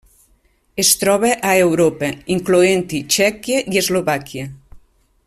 Es 0.83 0.89
troba 1.01 1.29
a 1.49 1.51
Europa, 1.67 2.09
incloent-hi 2.37 3.05
Txèquia 3.17 3.63
i 3.75 3.81
Eslovàquia. 3.83 4.53